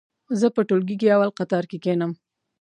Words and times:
زه 0.39 0.47
په 0.55 0.61
ټولګي 0.67 0.95
کې 0.99 1.13
اول 1.15 1.29
قطور 1.39 1.63
کې 1.69 1.77
کېنم. 1.83 2.11